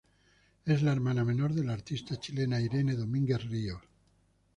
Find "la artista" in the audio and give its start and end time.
1.63-2.19